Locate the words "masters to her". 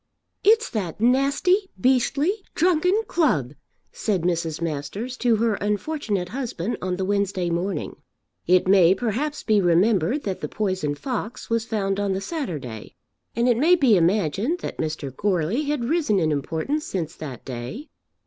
4.59-5.53